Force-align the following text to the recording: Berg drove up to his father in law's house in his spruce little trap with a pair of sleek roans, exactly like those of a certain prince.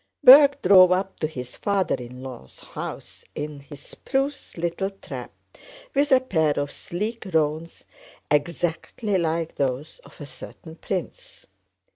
Berg 0.23 0.59
drove 0.63 0.91
up 0.93 1.19
to 1.19 1.27
his 1.27 1.55
father 1.55 1.93
in 1.93 2.23
law's 2.23 2.61
house 2.61 3.23
in 3.35 3.59
his 3.59 3.81
spruce 3.81 4.57
little 4.57 4.89
trap 4.89 5.31
with 5.93 6.11
a 6.11 6.19
pair 6.19 6.59
of 6.59 6.71
sleek 6.71 7.23
roans, 7.35 7.85
exactly 8.31 9.19
like 9.19 9.53
those 9.53 9.99
of 9.99 10.19
a 10.19 10.25
certain 10.25 10.75
prince. 10.75 11.45